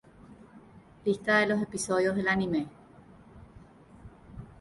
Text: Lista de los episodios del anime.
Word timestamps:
Lista 1.05 1.37
de 1.37 1.45
los 1.45 1.61
episodios 1.61 2.15
del 2.15 2.27
anime. 2.27 2.65